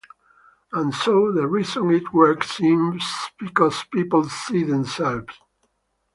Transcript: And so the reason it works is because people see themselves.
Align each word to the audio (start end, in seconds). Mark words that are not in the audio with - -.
And 0.73 0.95
so 0.95 1.31
the 1.31 1.45
reason 1.45 1.91
it 1.91 2.11
works 2.11 2.59
is 2.59 3.03
because 3.39 3.83
people 3.93 4.27
see 4.27 4.63
themselves. 4.63 5.27